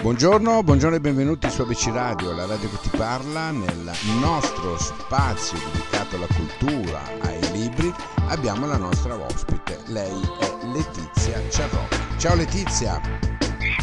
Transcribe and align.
Buongiorno, 0.00 0.62
buongiorno 0.62 0.96
e 0.96 1.00
benvenuti 1.00 1.50
su 1.50 1.60
ABC 1.60 1.90
Radio, 1.92 2.32
la 2.32 2.46
radio 2.46 2.70
che 2.70 2.88
ti 2.88 2.96
parla. 2.96 3.50
Nel 3.50 3.92
nostro 4.18 4.78
spazio 4.78 5.58
dedicato 5.58 6.16
alla 6.16 6.26
cultura, 6.26 7.02
ai 7.20 7.52
libri, 7.52 7.92
abbiamo 8.28 8.66
la 8.66 8.78
nostra 8.78 9.14
ospite. 9.14 9.78
Lei 9.88 10.18
è 10.40 10.66
Letizia 10.72 11.38
Ciarrocchi. 11.50 11.98
Ciao 12.16 12.34
Letizia! 12.34 12.98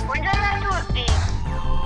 Buongiorno 0.06 0.70
a 0.70 0.86
tutti! 0.88 1.37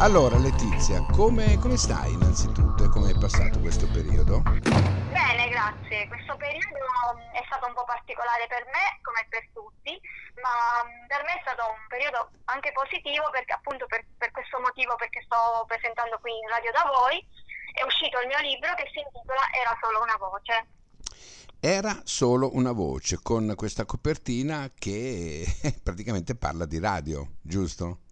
Allora 0.01 0.35
Letizia, 0.39 1.05
come, 1.13 1.61
come 1.61 1.77
stai 1.77 2.13
innanzitutto 2.13 2.83
e 2.83 2.89
come 2.89 3.11
è 3.11 3.17
passato 3.21 3.59
questo 3.59 3.85
periodo? 3.85 4.41
Bene, 4.41 5.45
grazie. 5.45 6.07
Questo 6.09 6.33
periodo 6.41 7.21
è 7.29 7.43
stato 7.45 7.67
un 7.69 7.77
po' 7.77 7.85
particolare 7.85 8.49
per 8.49 8.65
me, 8.65 8.97
come 9.05 9.29
per 9.29 9.45
tutti, 9.53 9.93
ma 10.41 10.81
mm, 10.89 11.05
per 11.05 11.21
me 11.21 11.37
è 11.37 11.41
stato 11.45 11.69
un 11.69 11.85
periodo 11.85 12.33
anche 12.49 12.73
positivo 12.73 13.29
perché 13.29 13.53
appunto 13.53 13.85
per, 13.85 14.01
per 14.17 14.31
questo 14.31 14.57
motivo, 14.57 14.97
perché 14.97 15.21
sto 15.21 15.69
presentando 15.69 16.17
qui 16.17 16.33
in 16.33 16.49
radio 16.49 16.73
da 16.73 16.89
voi, 16.89 17.21
è 17.77 17.85
uscito 17.85 18.17
il 18.25 18.27
mio 18.33 18.41
libro 18.41 18.73
che 18.73 18.89
si 18.89 19.05
intitola 19.05 19.53
Era 19.53 19.77
solo 19.77 20.01
una 20.01 20.17
voce. 20.17 20.65
Era 21.61 21.93
solo 22.09 22.57
una 22.57 22.73
voce 22.73 23.21
con 23.21 23.53
questa 23.53 23.85
copertina 23.85 24.65
che 24.73 25.45
praticamente 25.85 26.33
parla 26.33 26.65
di 26.65 26.81
radio, 26.81 27.37
giusto? 27.45 28.09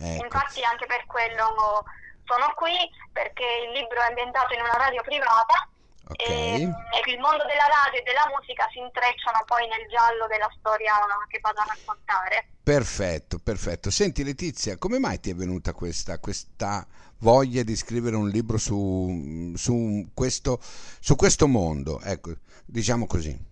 Ecco. 0.00 0.24
infatti 0.24 0.64
anche 0.64 0.86
per 0.86 1.04
quello 1.06 1.84
sono 2.24 2.52
qui 2.54 2.74
perché 3.12 3.44
il 3.66 3.72
libro 3.72 4.00
è 4.00 4.08
ambientato 4.08 4.54
in 4.54 4.60
una 4.60 4.76
radio 4.76 5.02
privata 5.02 5.68
okay. 6.08 6.62
e, 6.62 6.62
e, 6.62 7.12
il 7.12 7.18
mondo 7.18 7.44
della 7.44 7.66
radio 7.68 8.00
e 8.00 8.02
della 8.02 8.26
musica 8.34 8.66
si 8.72 8.78
intrecciano 8.78 9.42
poi 9.46 9.66
nel 9.68 9.86
giallo 9.88 10.26
della 10.26 10.50
storia 10.58 10.94
che 11.28 11.38
vado 11.40 11.60
a 11.60 11.66
raccontare. 11.68 12.48
Perfetto, 12.62 13.38
perfetto. 13.38 13.90
Senti 13.90 14.22
Letizia, 14.22 14.78
come 14.78 14.98
mai 14.98 15.18
ti 15.20 15.30
è 15.30 15.34
venuta 15.34 15.72
questa, 15.72 16.18
questa 16.18 16.86
voglia 17.18 17.62
di 17.62 17.76
scrivere 17.76 18.16
un 18.16 18.28
libro 18.28 18.58
su, 18.58 19.52
su, 19.56 20.10
questo, 20.14 20.58
su 20.62 21.16
questo 21.16 21.46
mondo? 21.46 22.00
Ecco, 22.00 22.32
diciamo 22.64 23.06
così. 23.06 23.48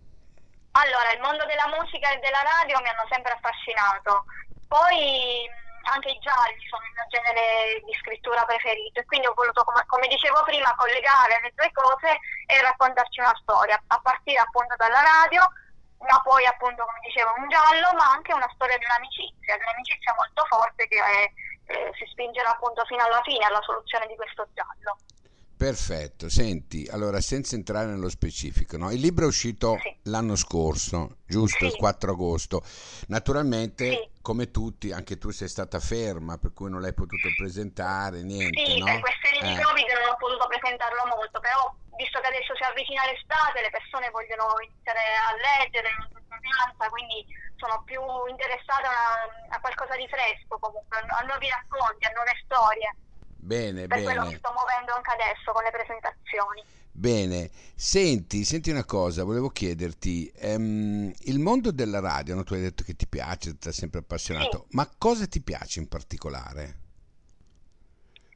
Allora, 0.73 1.13
il 1.13 1.21
mondo 1.21 1.45
della 1.47 1.67
musica 1.77 2.13
e 2.13 2.19
della 2.21 2.43
radio 2.43 2.79
mi 2.81 2.89
hanno 2.89 3.07
sempre 3.11 3.33
affascinato. 3.33 4.25
Poi 4.69 5.49
anche 5.91 6.11
i 6.11 6.19
gialli 6.19 6.61
sono 6.69 6.85
il 6.85 6.93
mio 6.93 7.07
genere 7.09 7.81
di 7.85 7.95
scrittura 7.95 8.45
preferito 8.45 9.01
e 9.01 9.05
quindi 9.05 9.27
ho 9.27 9.35
voluto, 9.35 9.65
come, 9.65 9.85
come, 9.87 10.07
dicevo 10.09 10.43
prima, 10.45 10.75
collegare 10.77 11.41
le 11.43 11.53
due 11.55 11.71
cose 11.73 12.21
e 12.47 12.61
raccontarci 12.61 13.21
una 13.21 13.37
storia, 13.41 13.81
a 13.87 14.01
partire 14.01 14.39
appunto 14.39 14.77
dalla 14.77 15.03
radio, 15.03 15.43
ma 16.05 16.21
poi 16.23 16.45
appunto, 16.47 16.85
come 16.85 17.01
dicevo, 17.03 17.35
un 17.37 17.49
giallo, 17.49 17.93
ma 17.97 18.13
anche 18.13 18.33
una 18.33 18.49
storia 18.55 18.79
di 18.79 18.85
un'amicizia, 18.85 19.57
di 19.57 19.63
un'amicizia 19.65 20.15
molto 20.15 20.45
forte 20.47 20.87
che 20.87 20.99
è, 21.01 21.33
eh, 21.73 21.91
si 21.97 22.07
spingerà 22.07 22.51
appunto 22.51 22.85
fino 22.85 23.05
alla 23.05 23.23
fine, 23.23 23.45
alla 23.45 23.63
soluzione 23.63 24.07
di 24.07 24.17
questo 24.17 24.47
giallo. 24.55 24.99
Perfetto, 25.59 26.29
senti, 26.29 26.87
allora 26.89 27.21
senza 27.21 27.57
entrare 27.57 27.87
nello 27.87 28.09
specifico, 28.09 28.77
no? 28.77 28.93
il 28.93 29.01
libro 29.01 29.25
è 29.25 29.27
uscito 29.27 29.77
sì. 29.83 29.97
l'anno 30.05 30.37
scorso, 30.37 31.17
giusto, 31.27 31.67
sì. 31.67 31.75
il 31.75 31.77
4 31.77 32.13
agosto, 32.13 32.63
naturalmente 33.09 33.91
sì. 33.91 34.11
come 34.23 34.53
tutti 34.53 34.93
anche 34.93 35.19
tu 35.19 35.31
sei 35.31 35.49
stata 35.49 35.81
ferma 35.81 36.39
per 36.39 36.53
cui 36.53 36.71
non 36.71 36.81
l'hai 36.81 36.95
potuto 36.95 37.27
presentare, 37.37 38.23
niente. 38.23 38.65
Sì, 38.65 38.79
no? 38.79 38.85
per 38.85 39.01
questioni 39.01 39.51
di 39.51 39.59
eh. 39.59 39.63
Covid 39.65 39.89
non 39.99 40.15
ho 40.15 40.17
potuto 40.17 40.47
presentarlo 40.47 41.03
molto, 41.11 41.41
però 41.41 41.75
visto 41.99 42.21
che 42.21 42.29
adesso 42.31 42.55
si 42.55 42.63
avvicina 42.63 43.03
l'estate 43.11 43.59
le 43.59 43.75
persone 43.75 44.15
vogliono 44.15 44.55
iniziare 44.63 45.03
a 45.27 45.35
leggere 45.35 45.91
quindi 46.89 47.27
sono 47.57 47.83
più 47.83 48.01
interessate 48.29 48.87
a, 48.87 49.57
a 49.57 49.61
qualcosa 49.61 49.97
di 49.97 50.07
fresco 50.09 50.59
comunque, 50.59 50.99
a 50.99 51.23
nuovi 51.27 51.49
racconti, 51.49 52.07
a 52.07 52.13
nuove 52.15 52.35
storie. 52.45 52.95
Bene, 53.41 53.87
per 53.87 53.99
bene. 53.99 54.03
quello 54.03 54.27
che 54.29 54.37
sto 54.37 54.53
muovendo 54.53 54.95
anche 54.95 55.11
adesso 55.13 55.53
con 55.53 55.63
le 55.63 55.71
presentazioni. 55.71 56.63
Bene, 56.91 57.49
senti, 57.77 58.45
senti 58.45 58.71
una 58.71 58.85
cosa, 58.85 59.23
volevo 59.23 59.51
chiederti, 59.51 60.33
um, 60.43 61.13
il 61.17 61.39
mondo 61.39 61.71
della 61.71 62.01
radio, 62.01 62.35
no? 62.35 62.43
tu 62.43 62.55
hai 62.55 62.61
detto 62.61 62.83
che 62.83 62.97
ti 62.97 63.07
piace, 63.07 63.57
ti 63.57 63.69
hai 63.69 63.73
sempre 63.73 64.01
appassionato, 64.01 64.67
sì. 64.69 64.75
ma 64.75 64.91
cosa 64.99 65.27
ti 65.29 65.41
piace 65.41 65.79
in 65.79 65.87
particolare? 65.87 66.87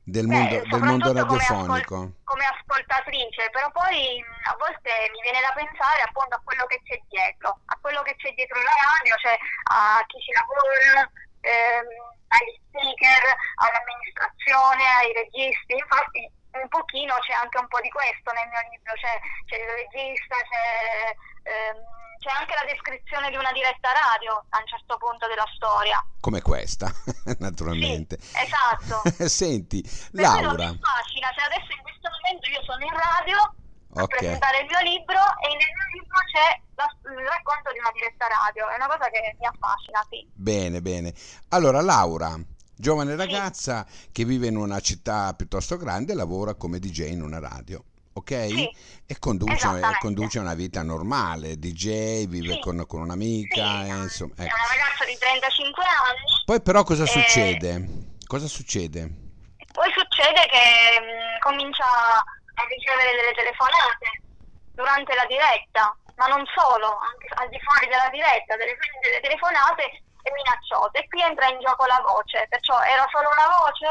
Del 0.04 0.26
Beh, 0.26 0.34
mondo, 0.34 0.62
del 0.70 0.82
mondo 0.82 1.12
radiofonico? 1.12 1.66
Come, 1.66 1.80
ascol- 1.82 2.14
come, 2.22 2.44
ascoltatrice, 2.46 3.50
però 3.50 3.70
poi 3.72 4.22
a 4.46 4.54
volte 4.58 4.90
mi 5.10 5.22
viene 5.22 5.42
da 5.42 5.50
pensare 5.54 6.02
appunto 6.02 6.36
a 6.36 6.40
quello 6.44 6.64
che 6.66 6.80
c'è 6.86 7.02
dietro, 7.10 7.58
a 7.66 7.78
quello 7.80 8.02
che 8.02 8.14
c'è 8.14 8.30
dietro 8.34 8.62
la 8.62 8.78
radio, 8.78 9.14
cioè 9.18 9.34
a 9.74 10.02
chi 10.06 10.18
ci 10.22 10.30
lavora, 10.30 11.02
ehm, 11.42 12.11
agli 12.32 12.56
speaker, 12.68 13.22
all'amministrazione, 13.60 14.84
ai 15.00 15.12
registi, 15.12 15.76
infatti 15.76 16.20
un 16.52 16.68
pochino 16.68 17.16
c'è 17.24 17.32
anche 17.32 17.58
un 17.58 17.68
po' 17.68 17.80
di 17.80 17.88
questo 17.88 18.32
nel 18.32 18.48
mio 18.48 18.60
libro, 18.70 18.92
c'è, 18.94 19.16
c'è 19.48 19.56
il 19.56 19.68
regista, 19.68 20.36
c'è, 20.36 21.16
ehm, 21.48 21.80
c'è, 22.20 22.30
anche 22.30 22.54
la 22.54 22.68
descrizione 22.68 23.30
di 23.30 23.36
una 23.36 23.52
diretta 23.52 23.92
radio 23.92 24.44
a 24.50 24.58
un 24.60 24.66
certo 24.66 24.96
punto 24.98 25.26
della 25.28 25.48
storia. 25.56 26.04
Come 26.20 26.42
questa, 26.42 26.92
naturalmente. 27.40 28.20
Sì, 28.20 28.36
esatto. 28.44 29.00
Senti, 29.28 29.80
Laura. 30.12 30.52
Mi 30.52 30.76
affascina, 30.76 31.32
cioè 31.32 31.48
adesso 31.48 31.72
in 31.72 31.82
questo 31.82 32.08
momento 32.20 32.50
io 32.50 32.62
sono 32.64 32.84
in 32.84 32.96
radio 32.96 33.61
okay. 33.92 34.18
presentare 34.18 34.60
il 34.60 34.66
mio 34.66 34.80
libro 34.80 35.20
e 35.20 35.48
nel 35.48 35.72
mio 35.72 36.00
libro 36.00 36.18
c'è 36.32 36.60
la, 36.74 36.88
il 37.12 37.26
racconto 37.28 37.72
di 37.72 37.78
una 37.78 37.90
diretta 37.92 38.26
radio, 38.26 38.68
è 38.68 38.76
una 38.76 38.86
cosa 38.86 39.10
che 39.10 39.36
mi 39.38 39.46
affascina, 39.46 40.00
sì. 40.08 40.26
Bene, 40.32 40.80
bene. 40.80 41.14
Allora, 41.48 41.80
Laura, 41.80 42.34
giovane 42.74 43.16
ragazza 43.16 43.84
sì. 43.88 44.08
che 44.12 44.24
vive 44.24 44.48
in 44.48 44.56
una 44.56 44.80
città 44.80 45.34
piuttosto 45.34 45.76
grande, 45.76 46.14
lavora 46.14 46.54
come 46.54 46.78
DJ 46.78 47.10
in 47.10 47.22
una 47.22 47.38
radio. 47.38 47.84
Ok? 48.14 48.46
Sì, 48.48 48.70
e 49.06 49.18
conduce, 49.18 49.66
conduce, 50.00 50.38
una 50.38 50.52
vita 50.52 50.82
normale, 50.82 51.58
DJ, 51.58 52.26
vive 52.26 52.54
sì. 52.54 52.60
con, 52.60 52.84
con, 52.86 53.00
un'amica. 53.00 53.86
Eh, 53.86 54.02
insomma, 54.02 54.32
ecco. 54.32 54.42
È 54.42 54.60
una 54.60 54.68
ragazza 54.68 55.04
di 55.06 55.16
35 55.18 55.82
anni. 55.82 56.44
Poi 56.44 56.60
però 56.60 56.84
cosa 56.84 57.04
e... 57.04 57.06
succede? 57.06 58.10
Cosa 58.26 58.46
succede? 58.48 59.20
Poi 59.72 59.90
succede 59.96 60.44
che 60.44 61.00
mh, 61.00 61.40
comincia 61.40 61.84
a 62.62 62.66
ricevere 62.66 63.16
delle 63.18 63.34
telefonate 63.34 64.22
durante 64.74 65.14
la 65.14 65.26
diretta, 65.26 65.90
ma 66.16 66.26
non 66.26 66.46
solo, 66.54 66.98
anche 67.02 67.26
al 67.34 67.48
di 67.50 67.58
fuori 67.60 67.86
della 67.90 68.08
diretta, 68.08 68.56
delle, 68.56 68.76
delle 69.02 69.20
telefonate 69.20 69.82
e 70.22 70.30
minacciose. 70.30 71.02
E 71.02 71.08
qui 71.08 71.20
entra 71.22 71.50
in 71.50 71.58
gioco 71.58 71.84
la 71.86 72.00
voce, 72.06 72.46
perciò 72.48 72.78
era 72.82 73.06
solo 73.10 73.28
una 73.28 73.48
voce? 73.58 73.86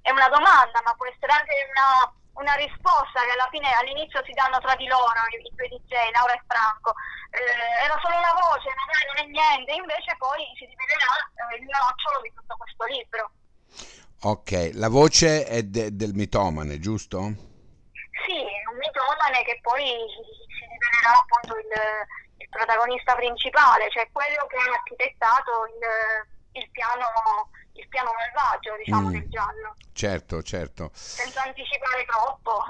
È 0.00 0.10
una 0.10 0.28
domanda, 0.28 0.80
ma 0.84 0.94
può 0.94 1.06
essere 1.06 1.32
anche 1.32 1.54
una, 1.74 2.06
una 2.38 2.54
risposta 2.54 3.24
che 3.24 3.32
alla 3.32 3.48
fine 3.50 3.72
all'inizio 3.72 4.22
si 4.22 4.32
danno 4.32 4.60
tra 4.60 4.76
di 4.76 4.86
loro 4.86 5.10
i, 5.32 5.52
due 5.56 5.68
DJ, 5.68 6.12
Laura 6.12 6.34
e 6.34 6.44
Franco. 6.46 6.94
Eh, 7.34 7.82
era 7.82 7.98
solo 7.98 8.14
una 8.14 8.36
voce, 8.36 8.68
magari 8.70 9.04
non 9.10 9.18
è 9.18 9.26
niente, 9.32 9.72
invece 9.72 10.14
poi 10.20 10.44
si 10.54 10.68
rivelerà 10.68 11.12
eh, 11.50 11.56
il 11.56 11.66
nocciolo 11.66 12.20
di 12.22 12.32
tutto 12.36 12.54
questo 12.54 12.84
libro. 12.84 13.32
Ok, 14.24 14.76
la 14.76 14.88
voce 14.88 15.44
è 15.44 15.62
de- 15.64 15.96
del 15.96 16.12
mitomane, 16.14 16.78
giusto? 16.78 17.53
Sì, 18.22 18.38
un 18.70 18.78
mitomane 18.78 19.42
che 19.42 19.58
poi 19.60 19.82
si 19.82 20.64
rivelerà 20.70 21.18
appunto 21.18 21.58
il, 21.58 21.72
il, 22.38 22.48
protagonista 22.48 23.14
principale, 23.16 23.90
cioè 23.90 24.08
quello 24.12 24.46
che 24.46 24.56
ha 24.56 24.72
architettato 24.72 25.50
il, 25.66 26.62
il 26.62 26.70
piano 26.70 27.50
il 27.76 27.88
piano 27.88 28.10
malvagio, 28.14 28.76
diciamo, 28.78 29.08
mm. 29.08 29.12
del 29.12 29.28
giallo. 29.28 29.74
Certo, 29.92 30.42
certo. 30.42 30.90
Senza 30.92 31.42
anticipare 31.42 32.04
troppo. 32.06 32.62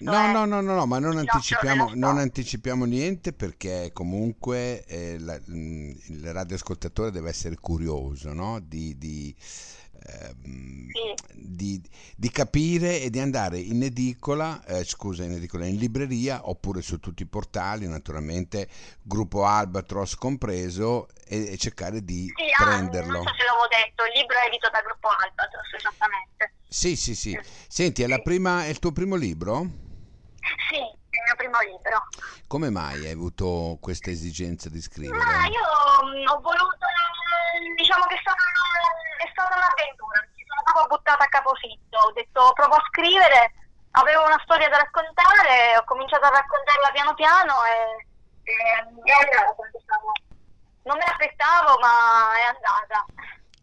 No, 0.00 0.26
no, 0.32 0.44
no, 0.44 0.60
no, 0.60 0.74
no, 0.74 0.86
ma 0.86 0.98
non 0.98 1.16
anticipiamo, 1.18 1.92
non 1.94 2.18
anticipiamo, 2.18 2.84
niente 2.84 3.32
perché 3.32 3.90
comunque 3.94 4.84
eh, 4.84 5.18
la, 5.18 5.38
il 5.46 6.32
radioascoltatore 6.32 7.10
deve 7.10 7.30
essere 7.30 7.56
curioso 7.56 8.32
no? 8.32 8.58
di, 8.60 8.98
di 8.98 9.34
sì. 9.38 11.14
Di, 11.60 11.82
di, 12.16 12.30
capire 12.30 13.00
e 13.00 13.10
di 13.10 13.20
andare 13.20 13.58
in 13.58 13.82
edicola, 13.82 14.64
eh, 14.64 14.82
scusa, 14.82 15.24
in 15.24 15.32
edicola, 15.32 15.66
in 15.66 15.76
libreria 15.76 16.48
oppure 16.48 16.80
su 16.80 16.98
tutti 16.98 17.22
i 17.22 17.26
portali, 17.26 17.86
naturalmente, 17.86 18.66
gruppo 19.02 19.44
Albatros 19.44 20.14
compreso, 20.14 21.06
e, 21.28 21.52
e 21.52 21.56
cercare 21.58 22.02
di 22.02 22.32
sì, 22.34 22.44
prenderlo. 22.56 23.20
Ah, 23.20 23.22
non 23.22 23.26
so 23.26 23.34
se 23.36 23.44
l'avevo 23.44 23.68
detto, 23.68 24.04
il 24.06 24.12
libro 24.14 24.36
è 24.38 24.46
edito 24.46 24.70
dal 24.70 24.82
gruppo 24.82 25.08
Albatros, 25.08 25.72
esattamente. 25.76 26.54
Sì, 26.66 26.96
sì, 26.96 27.14
sì. 27.14 27.38
Senti, 27.68 28.02
è, 28.02 28.06
la 28.06 28.20
prima, 28.20 28.64
è 28.64 28.68
il 28.68 28.78
tuo 28.78 28.92
primo 28.92 29.16
libro? 29.16 29.60
Sì, 30.70 30.76
è 30.76 30.80
il 30.80 31.24
mio 31.26 31.36
primo 31.36 31.60
libro. 31.60 32.08
Come 32.46 32.70
mai 32.70 33.04
hai 33.04 33.12
avuto 33.12 33.76
questa 33.82 34.08
esigenza 34.08 34.70
di 34.70 34.80
scrivere? 34.80 35.22
Ma 35.22 35.44
io 35.44 35.60
mm, 36.08 36.26
ho 36.26 36.40
voluto, 36.40 36.86
diciamo 37.76 38.06
che 38.06 38.16
sono 38.24 38.40
è 39.20 39.28
stata 39.32 39.54
un'avventura, 39.54 40.24
proprio 40.72 40.96
buttata 40.96 41.24
a 41.24 41.28
capofitto, 41.28 41.98
ho 41.98 42.12
detto 42.12 42.52
provo 42.54 42.74
a 42.74 42.86
scrivere, 42.88 43.52
avevo 43.92 44.24
una 44.24 44.40
storia 44.44 44.68
da 44.68 44.78
raccontare, 44.78 45.76
ho 45.76 45.84
cominciato 45.84 46.26
a 46.26 46.30
raccontarla 46.30 46.90
piano 46.92 47.14
piano 47.14 47.54
e, 47.64 48.06
e, 48.44 48.52
e 48.52 49.10
è 49.10 49.14
andata, 49.18 49.62
diciamo. 49.72 50.12
Non 50.82 50.96
me 50.96 51.04
l'aspettavo 51.04 51.78
ma 51.78 52.32
è 52.40 52.44
andata 52.48 53.04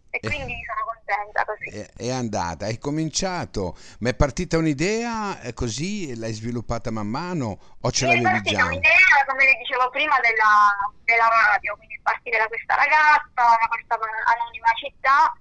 e 0.10 0.20
quindi 0.20 0.56
sono 0.66 0.86
contenta 0.86 1.46
così. 1.46 1.66
È, 1.70 2.08
è 2.08 2.12
andata, 2.12 2.66
hai 2.66 2.78
cominciato, 2.78 3.76
ma 4.00 4.10
è 4.10 4.16
partita 4.16 4.58
un'idea 4.58 5.42
e 5.42 5.54
così 5.54 6.16
l'hai 6.18 6.34
sviluppata 6.34 6.92
man 6.92 7.08
mano 7.08 7.78
o 7.82 7.92
ce 7.92 8.06
Mi 8.06 8.12
è 8.12 8.22
l'avevi 8.22 8.34
partita 8.36 8.58
già? 8.58 8.66
un'idea, 8.66 9.26
come 9.28 9.46
le 9.46 9.58
dicevo 9.60 9.90
prima, 9.90 10.20
della, 10.20 10.74
della 11.04 11.28
radio, 11.28 11.76
quindi 11.76 12.00
partire 12.02 12.38
da 12.38 12.48
questa 12.48 12.76
ragazza, 12.76 13.58
da 13.58 13.68
questa 13.68 13.96
anonima 13.96 14.72
città, 14.78 15.34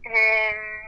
ehm, 0.00 0.87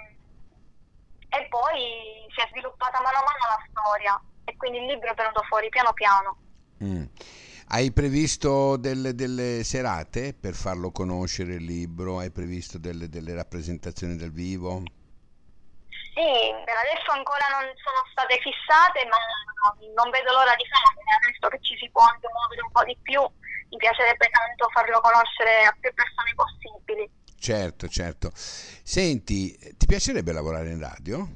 e 1.31 1.47
poi 1.49 2.27
si 2.35 2.41
è 2.41 2.49
sviluppata 2.50 3.00
mano 3.00 3.19
a 3.19 3.25
mano 3.25 3.44
la 3.49 3.65
storia 3.71 4.21
e 4.44 4.56
quindi 4.56 4.79
il 4.79 4.87
libro 4.87 5.11
è 5.11 5.15
venuto 5.15 5.43
fuori 5.49 5.69
piano 5.69 5.93
piano. 5.93 6.37
Mm. 6.82 7.05
Hai 7.73 7.93
previsto 7.93 8.77
delle, 8.77 9.15
delle 9.15 9.62
serate 9.62 10.35
per 10.35 10.55
farlo 10.55 10.91
conoscere 10.91 11.55
il 11.55 11.65
libro? 11.65 12.19
Hai 12.19 12.32
previsto 12.32 12.79
delle, 12.79 13.09
delle 13.09 13.35
rappresentazioni 13.35 14.17
dal 14.17 14.32
vivo? 14.32 14.82
Sì, 16.11 16.50
per 16.67 16.77
adesso 16.77 17.15
ancora 17.15 17.47
non 17.55 17.71
sono 17.79 18.03
state 18.11 18.43
fissate, 18.43 19.06
ma 19.06 19.17
non 19.94 20.11
vedo 20.11 20.33
l'ora 20.33 20.56
di 20.59 20.67
farle, 20.67 21.06
adesso 21.23 21.47
che 21.47 21.61
ci 21.62 21.76
si 21.79 21.88
può 21.91 22.03
anche 22.03 22.26
muovere 22.26 22.62
un 22.67 22.73
po' 22.73 22.83
di 22.83 22.99
più, 23.00 23.23
mi 23.23 23.79
piacerebbe 23.79 24.26
tanto 24.35 24.67
farlo 24.75 24.99
conoscere 25.00 25.71
a 25.71 25.76
più 25.79 25.94
persone 25.94 26.35
possibili. 26.35 27.06
Certo, 27.41 27.89
certo. 27.89 28.31
Senti, 28.35 29.57
ti 29.79 29.87
piacerebbe 29.87 30.31
lavorare 30.31 30.69
in 30.69 30.79
radio? 30.79 31.27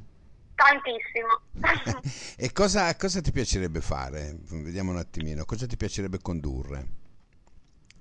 Tantissimo. 0.55 1.41
e 2.37 2.53
cosa, 2.53 2.95
cosa 2.97 3.23
ti 3.23 3.33
piacerebbe 3.33 3.81
fare? 3.81 4.37
Vediamo 4.53 4.91
un 4.91 4.99
attimino, 4.99 5.47
cosa 5.47 5.67
ti 5.67 5.79
piacerebbe 5.79 6.21
condurre? 6.21 6.85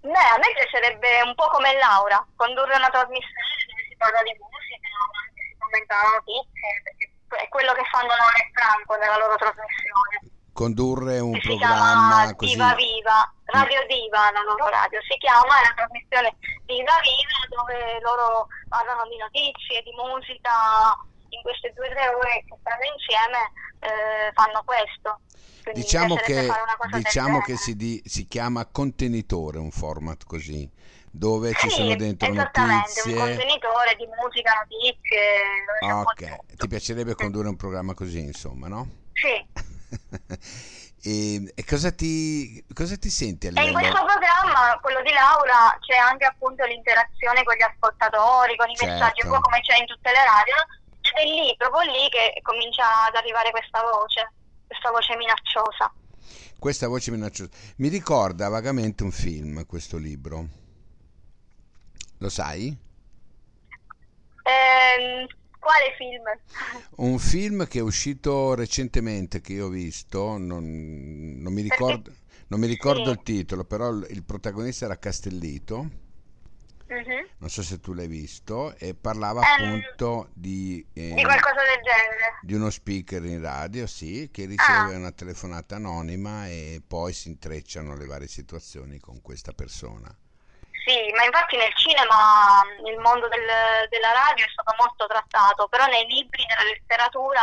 Beh, 0.03 0.11
a 0.11 0.35
me 0.35 0.51
piacerebbe 0.51 1.23
un 1.23 1.33
po' 1.33 1.47
come 1.47 1.79
Laura, 1.79 2.19
condurre 2.35 2.75
una 2.75 2.91
trasmissione 2.91 3.63
dove 3.71 3.83
si 3.87 3.95
parla 3.95 4.19
di 4.19 4.35
musica, 4.35 4.91
si 5.31 5.55
commentano 5.57 6.19
notizie, 6.19 6.69
perché 6.83 7.07
è 7.39 7.47
quello 7.47 7.71
che 7.71 7.87
fanno 7.87 8.11
Laura 8.11 8.35
e 8.35 8.51
Franco 8.51 8.97
nella 8.99 9.17
loro 9.17 9.35
trasmissione. 9.39 10.32
Condurre 10.53 11.17
un 11.19 11.33
si 11.41 11.47
programma 11.47 12.29
così. 12.35 12.53
Diva 12.53 12.75
Viva, 12.75 13.33
Radio 13.45 13.81
Diva, 13.87 14.29
la 14.31 14.43
loro 14.45 14.69
radio 14.69 14.99
si 15.09 15.17
chiama, 15.17 15.49
è 15.57 15.65
una 15.65 15.73
trasmissione 15.75 16.29
Diva 16.65 16.93
Viva 17.01 17.39
dove 17.49 17.99
loro 18.05 18.47
parlano 18.69 19.01
di 19.09 19.17
notizie, 19.17 19.81
di 19.81 19.89
musica, 19.97 20.93
in 21.33 21.41
queste 21.41 21.73
due 21.75 21.89
o 21.89 21.91
tre 21.91 22.07
ore 22.07 22.45
che 22.45 22.55
stanno 22.61 22.85
insieme 22.85 23.39
eh, 23.81 24.31
fanno 24.33 24.61
questo. 24.63 25.19
Quindi 25.63 25.81
Diciamo 25.81 26.15
che, 26.15 26.51
diciamo 26.91 27.39
che 27.41 27.57
si, 27.57 27.75
di- 27.75 28.01
si 28.05 28.27
chiama 28.27 28.65
contenitore 28.69 29.57
un 29.57 29.71
format 29.71 30.23
così, 30.25 30.69
dove 31.09 31.53
ci 31.53 31.69
Sì, 31.69 31.75
sono 31.77 31.95
dentro 31.95 32.29
esattamente, 32.29 33.01
un 33.05 33.09
notizie. 33.09 33.15
contenitore 33.17 33.95
di 33.97 34.05
musica, 34.21 34.53
notizie. 34.53 35.33
Ok, 35.81 36.55
ti 36.57 36.67
piacerebbe 36.67 37.15
condurre 37.15 37.47
un 37.47 37.55
programma 37.55 37.93
così, 37.95 38.19
insomma, 38.19 38.67
no? 38.67 39.01
Sì. 39.13 39.52
e, 41.03 41.51
e 41.55 41.65
cosa 41.65 41.91
ti, 41.91 42.63
cosa 42.73 42.97
ti 42.97 43.09
senti 43.09 43.47
in 43.47 43.71
questo 43.71 44.05
programma, 44.05 44.79
quello 44.81 45.01
di 45.01 45.11
Laura, 45.11 45.77
c'è 45.79 45.97
anche 45.97 46.25
appunto 46.25 46.65
l'interazione 46.65 47.43
con 47.43 47.55
gli 47.55 47.61
ascoltatori, 47.61 48.55
con 48.55 48.69
i 48.69 48.75
Certo. 48.75 48.93
messaggi, 48.93 49.25
un 49.25 49.33
po' 49.33 49.39
come 49.39 49.59
c'è 49.61 49.77
in 49.77 49.85
tutte 49.85 50.11
le 50.11 50.23
radio, 50.23 50.55
ed 51.01 51.11
è 51.15 51.25
lì, 51.25 51.55
proprio 51.57 51.91
lì, 51.91 52.09
che 52.09 52.39
comincia 52.41 53.05
ad 53.07 53.15
arrivare 53.15 53.51
questa 53.51 53.81
voce, 53.81 54.31
questa 54.65 54.91
voce 54.91 55.15
minacciosa. 55.17 55.93
Questa 56.57 56.87
voce 56.87 57.11
minacciosa. 57.11 57.51
Mi 57.77 57.89
ricorda 57.89 58.47
vagamente 58.47 59.03
un 59.03 59.11
film, 59.11 59.65
questo 59.65 59.97
libro. 59.97 60.47
Lo 62.19 62.29
sai? 62.29 62.75
Ehm, 64.43 65.27
quale 65.63 65.93
film? 65.97 66.23
Un 66.97 67.17
film 67.17 67.65
che 67.67 67.79
è 67.79 67.81
uscito 67.81 68.53
recentemente, 68.53 69.41
che 69.41 69.53
io 69.53 69.65
ho 69.67 69.69
visto, 69.69 70.37
non, 70.37 71.37
non 71.39 71.53
mi 71.53 71.61
ricordo, 71.61 72.11
non 72.47 72.59
mi 72.59 72.67
ricordo 72.67 73.05
Sì. 73.05 73.09
il 73.11 73.21
titolo, 73.23 73.63
però 73.63 73.89
il, 73.89 74.23
protagonista 74.23 74.85
era 74.85 74.99
Castellito, 74.99 76.01
Mhm. 76.87 77.27
non 77.37 77.49
so 77.49 77.63
se 77.63 77.79
tu 77.79 77.93
l'hai 77.93 78.07
visto, 78.07 78.75
e 78.77 78.93
parlava 78.93 79.41
Ehm, 79.41 79.65
appunto 79.65 80.29
di, 80.33 80.85
eh, 80.93 81.13
Di 81.15 81.23
qualcosa 81.23 81.61
del 81.63 81.81
genere. 81.81 82.37
di 82.41 82.53
uno 82.53 82.69
speaker 82.69 83.23
in 83.25 83.41
radio, 83.41 83.87
sì, 83.87 84.29
che 84.31 84.45
riceve 84.45 84.93
Ah. 84.93 84.97
una 84.97 85.11
telefonata 85.11 85.77
anonima 85.77 86.47
e 86.47 86.81
poi 86.85 87.13
si 87.13 87.29
intrecciano 87.29 87.95
le 87.95 88.05
varie 88.05 88.27
situazioni 88.27 88.99
con 88.99 89.21
questa 89.21 89.53
persona. 89.53 90.15
Sì, 90.85 91.11
ma 91.15 91.23
infatti 91.23 91.55
nel 91.55 91.73
cinema 91.75 92.61
il 92.85 92.97
mondo 92.99 93.27
del- 93.29 93.87
della 93.89 94.11
radio 94.11 94.45
è 94.45 94.49
stato 94.49 94.75
molto 94.77 95.07
trattato, 95.07 95.67
però 95.67 95.85
nei 95.85 96.05
libri, 96.07 96.45
nella 96.45 96.63
letteratura 96.69 97.41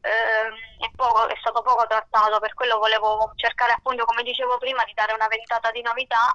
ehm, 0.00 0.54
è, 0.80 0.90
poco- 0.96 1.28
è 1.28 1.36
stato 1.40 1.62
poco 1.62 1.86
trattato, 1.86 2.38
per 2.40 2.52
quello 2.54 2.78
volevo 2.78 3.32
cercare 3.36 3.72
appunto, 3.72 4.04
come 4.04 4.22
dicevo 4.22 4.58
prima, 4.58 4.84
di 4.84 4.92
dare 4.94 5.12
una 5.12 5.28
ventata 5.28 5.70
di 5.70 5.80
novità, 5.82 6.32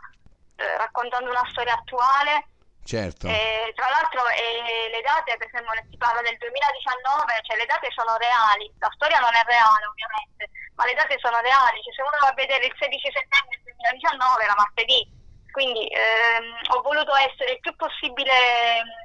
eh, 0.55 0.77
raccontando 0.77 1.29
una 1.29 1.45
storia 1.49 1.73
attuale. 1.73 2.47
Certo, 2.83 3.27
E, 3.27 3.71
tra 3.75 3.89
l'altro 3.89 4.25
eh, 4.29 4.89
le 4.89 5.01
date, 5.01 5.37
per 5.37 5.45
esempio 5.45 5.69
si 5.89 5.97
parla 5.97 6.21
del 6.21 6.37
2019, 6.37 7.39
cioè 7.45 7.57
le 7.57 7.65
date 7.69 7.89
sono 7.93 8.17
reali, 8.17 8.65
la 8.79 8.89
storia 8.93 9.19
non 9.19 9.33
è 9.35 9.43
reale 9.45 9.85
ovviamente, 9.85 10.49
ma 10.73 10.85
le 10.85 10.93
date 10.97 11.17
sono 11.21 11.37
reali, 11.39 11.77
cioè 11.85 11.93
se 11.93 12.01
uno 12.01 12.17
va 12.21 12.29
a 12.29 12.33
vedere 12.33 12.65
il 12.65 12.73
16 12.77 13.11
settembre 13.13 13.61
del 13.61 13.73
2019 13.77 14.43
era 14.43 14.55
martedì, 14.57 15.05
quindi 15.51 15.85
ehm, 15.87 16.77
ho 16.77 16.81
voluto 16.81 17.11
essere 17.15 17.53
il 17.53 17.59
più 17.59 17.75
possibile 17.75 18.31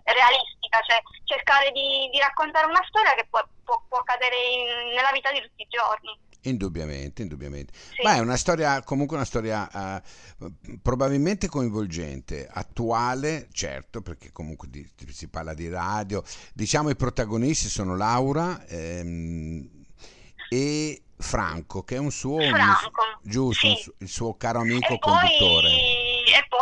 realistica, 0.05 0.81
cioè 0.87 1.01
cercare 1.25 1.71
di, 1.73 2.09
di 2.13 2.19
raccontare 2.19 2.67
una 2.67 2.85
storia 2.89 3.15
che 3.15 3.27
può, 3.29 3.41
può- 3.65 3.83
può 3.89 3.99
accadere 3.99 4.37
in- 4.37 4.95
nella 4.95 5.11
vita 5.13 5.31
di 5.33 5.41
tutti 5.41 5.63
i 5.63 5.67
giorni. 5.69 6.13
indubbiamente, 6.47 7.23
indubbiamente. 7.23 7.73
Sì. 7.75 8.03
Ma 8.03 8.17
è 8.17 8.19
una 8.19 8.37
storia, 8.37 8.83
comunque 8.83 9.17
una 9.17 9.25
storia 9.25 9.65
eh, 9.99 10.03
probabilmente 10.83 11.49
coinvolgente, 11.49 12.47
attuale, 12.53 13.49
certo, 13.53 14.03
perché 14.03 14.31
comunque 14.31 14.69
di- 14.69 14.87
si 15.09 15.29
parla 15.29 15.55
di 15.55 15.69
radio. 15.71 16.23
Diciamo 16.53 16.91
i 16.91 16.97
protagonisti 16.97 17.69
sono 17.71 17.97
Laura 17.97 18.63
ehm, 18.67 19.67
e 20.51 21.03
Franco, 21.17 21.83
che 21.83 21.95
è 21.95 21.99
un 21.99 22.11
suo, 22.11 22.37
un- 22.37 22.51
Franco, 22.51 23.03
giusto, 23.23 23.75
sì. 23.75 23.89
un 23.89 23.95
il 24.01 24.09
suo 24.09 24.37
caro 24.37 24.61
amico 24.61 24.93
e 24.93 24.99
conduttore. 24.99 25.69
poi, 25.71 25.94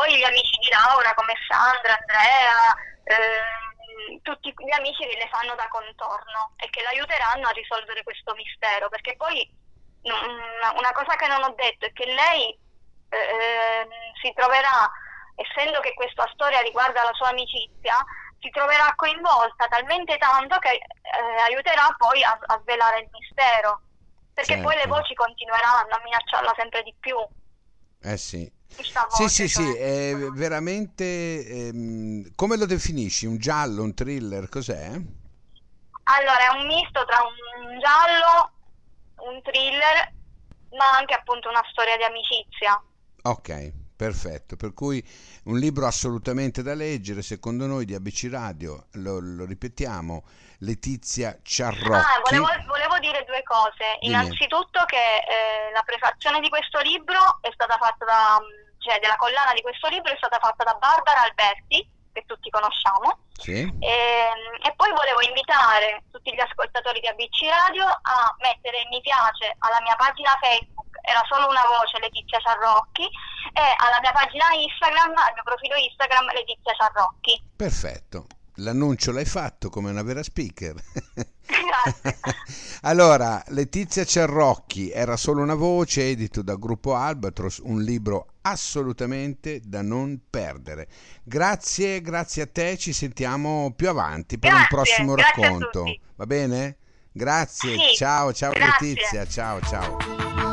poi 0.03 0.19
gli 0.19 0.25
amici 0.25 0.59
di 0.59 0.69
Laura 0.69 1.15
come 1.15 1.35
Sandra, 1.47 1.95
Andrea, 1.95 2.75
ehm, 3.05 4.19
tutti 4.23 4.53
gli 4.53 4.75
amici 4.75 5.07
che 5.07 5.17
le 5.17 5.29
fanno 5.31 5.55
da 5.55 5.69
contorno 5.69 6.55
e 6.57 6.69
che 6.71 6.83
l'aiuteranno 6.83 7.47
a 7.47 7.55
risolvere 7.55 8.03
questo 8.03 8.35
mistero, 8.35 8.89
perché 8.89 9.15
poi 9.15 9.39
una 10.03 10.91
cosa 10.93 11.15
che 11.15 11.29
non 11.29 11.45
ho 11.45 11.55
detto 11.55 11.87
è 11.87 11.93
che 11.93 12.07
lei 12.07 12.59
ehm, 13.11 13.91
si 14.21 14.33
troverà, 14.35 14.91
essendo 15.37 15.79
che 15.79 15.95
questa 15.95 16.29
storia 16.35 16.61
riguarda 16.63 17.05
la 17.05 17.15
sua 17.15 17.29
amicizia, 17.29 17.95
si 18.41 18.51
troverà 18.51 18.93
coinvolta 18.97 19.69
talmente 19.69 20.19
tanto 20.19 20.59
che 20.59 20.73
eh, 20.73 21.41
aiuterà 21.47 21.95
poi 21.97 22.25
a, 22.25 22.37
a 22.41 22.59
svelare 22.63 22.99
il 22.99 23.09
mistero. 23.13 23.83
Perché 24.35 24.59
poi 24.59 24.75
le 24.75 24.81
Certo. 24.81 24.97
voci 24.97 25.15
continueranno 25.15 25.95
a 25.95 26.01
minacciarla 26.03 26.55
sempre 26.57 26.83
di 26.83 26.93
più. 26.99 27.17
Eh 28.03 28.17
sì. 28.17 28.51
Sì, 28.69 28.91
voce, 28.95 29.29
sì, 29.29 29.49
sì, 29.49 29.63
cioè, 29.63 29.77
è 29.77 30.15
no. 30.15 30.31
veramente... 30.33 31.47
ehm, 31.47 32.33
come 32.35 32.57
lo 32.57 32.67
definisci? 32.67 33.27
Un 33.27 33.37
giallo, 33.37 33.83
un 33.83 33.95
thriller? 33.95 34.49
Cos'è? 34.49 34.91
Allora, 36.05 36.51
è 36.51 36.59
un 36.59 36.67
misto 36.67 37.05
tra 37.05 37.19
un 37.23 37.79
giallo, 37.79 38.51
un 39.31 39.41
thriller, 39.43 40.13
ma 40.77 40.97
anche 40.99 41.15
appunto 41.15 41.49
una 41.49 41.63
storia 41.71 41.97
di 41.97 42.03
amicizia. 42.03 42.83
Ok, 43.23 43.73
perfetto. 43.95 44.57
Per 44.57 44.73
cui 44.73 45.07
un 45.45 45.59
libro 45.59 45.87
assolutamente 45.87 46.63
da 46.63 46.75
leggere, 46.75 47.23
secondo 47.23 47.67
noi 47.67 47.85
di 47.85 47.95
ABC 47.95 48.29
Radio, 48.31 48.87
lo, 48.93 49.21
lo 49.21 49.45
ripetiamo, 49.45 50.25
Letizia 50.59 51.39
Ciarrocchi. 51.43 51.93
Ah, 51.93 52.21
volevo 52.25 52.47
dire 53.03 53.27
due 53.27 53.43
cose. 53.43 53.99
Dimmi. 53.99 54.15
Innanzitutto 54.15 54.87
che 54.87 55.27
eh, 55.27 55.75
la 55.75 55.83
prefazione 55.83 56.39
di 56.39 56.49
questo 56.49 56.79
libro 56.81 57.43
è 57.43 57.51
stata 57.53 57.77
fatta 57.77 58.05
da, 58.07 58.39
cioè 58.79 59.03
della 59.03 59.19
collana 59.19 59.53
di 59.53 59.61
questo 59.61 59.89
libro 59.89 60.13
è 60.13 60.17
stata 60.17 60.39
fatta 60.39 60.63
da 60.63 60.79
Barbara 60.79 61.27
Alberti, 61.27 61.83
che 62.13 62.23
tutti 62.27 62.51
conosciamo. 62.51 63.27
Sì? 63.33 63.59
E, 63.59 63.95
e 64.63 64.71
poi 64.77 64.91
volevo 64.95 65.21
invitare 65.23 66.05
tutti 66.13 66.33
gli 66.33 66.41
ascoltatori 66.41 67.01
di 67.01 67.09
ABC 67.09 67.51
Radio 67.51 67.87
a 67.89 68.31
mettere 68.39 68.87
mi 68.89 69.01
piace 69.01 69.57
alla 69.59 69.81
mia 69.83 69.97
pagina 69.97 70.39
Facebook, 70.39 70.95
era 71.03 71.25
solo 71.27 71.49
una 71.49 71.67
voce 71.67 71.99
Letizia 71.99 72.39
Ciarrocchi, 72.39 73.09
e 73.53 73.65
alla 73.83 73.99
mia 74.01 74.13
pagina 74.13 74.53
Instagram, 74.55 75.17
al 75.17 75.35
mio 75.35 75.43
profilo 75.43 75.75
Instagram 75.75 76.31
Letizia 76.33 76.73
Ciarrocchi. 76.79 77.43
Perfetto. 77.57 78.27
L'annuncio 78.57 79.13
l'hai 79.13 79.25
fatto 79.25 79.71
come 79.71 79.91
una 79.91 80.03
vera 80.03 80.23
speaker. 80.23 80.75
Grazie. 81.49 82.21
allora, 82.85 83.43
Letizia 83.49 84.05
Cerrocchi 84.05 84.91
era 84.91 85.17
solo 85.17 85.43
una 85.43 85.55
voce, 85.55 86.11
edito 86.11 86.43
da 86.43 86.57
Gruppo 86.57 86.95
Albatros, 86.95 87.61
un 87.63 87.83
libro 87.83 88.27
assolutamente 88.43 89.61
da 89.65 89.83
non 89.83 90.21
perdere. 90.29 90.89
Grazie, 91.23 92.01
grazie 92.01 92.43
a 92.43 92.47
te, 92.47 92.77
ci 92.77 92.93
sentiamo 92.93 93.73
più 93.77 93.89
avanti 93.89 94.39
per 94.39 94.51
grazie, 94.51 94.67
un 94.69 94.83
prossimo 94.83 95.15
racconto. 95.15 95.85
Va 96.17 96.27
bene? 96.27 96.77
Grazie, 97.13 97.77
sì, 97.77 97.95
ciao, 97.97 98.33
ciao 98.33 98.53
grazie. 98.53 98.89
Letizia, 98.89 99.27
ciao, 99.27 99.61
ciao. 99.61 100.52